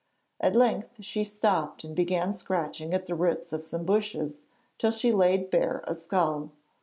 [0.39, 4.41] At length she stopped and began scratching at the roots of some bushes
[4.79, 6.49] till she laid bare a skull.